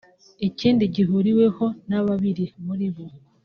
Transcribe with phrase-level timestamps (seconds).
[0.47, 3.05] Ikindi gihuriweho na babiri muri bo